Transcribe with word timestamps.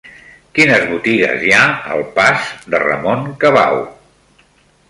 Quines 0.59 0.85
botigues 0.93 1.45
hi 1.49 1.53
ha 1.57 1.67
al 1.97 2.03
pas 2.17 2.49
de 2.75 2.81
Ramon 2.87 3.25
Cabau? 3.45 3.79